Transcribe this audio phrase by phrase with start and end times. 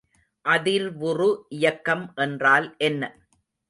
[0.45, 1.29] அதிர்வுறு
[1.49, 3.03] இயக்கம் என்றால் என்ன?